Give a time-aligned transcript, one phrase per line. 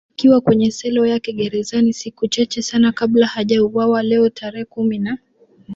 [0.13, 5.17] akiwa kwenye selo yake gerezani siku chache sana kabla hajauwawa Leo tarehe kumi na